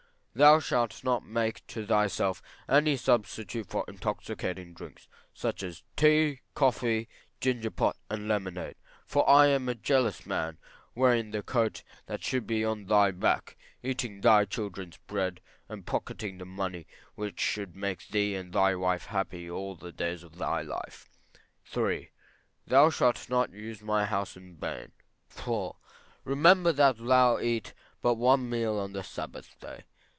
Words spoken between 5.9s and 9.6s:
tea, coffee, ginger pop and lemonade; for I